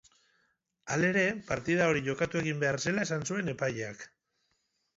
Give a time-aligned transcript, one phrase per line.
[0.95, 4.05] Halere, partida hori jokatu egin behar zela esan zuen epaileak.